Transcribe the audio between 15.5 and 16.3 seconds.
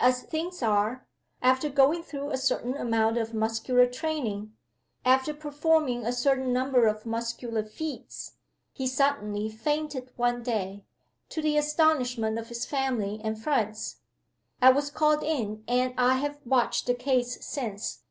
and I